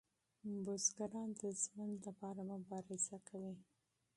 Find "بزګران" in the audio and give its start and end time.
0.63-1.29